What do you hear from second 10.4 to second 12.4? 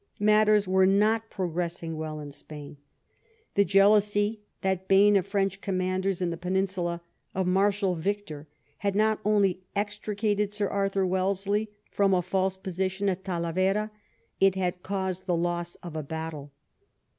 Sir Arthur Wellesley from a